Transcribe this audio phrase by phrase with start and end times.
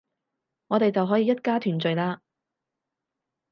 [0.69, 2.17] 我哋就可以一家團聚喇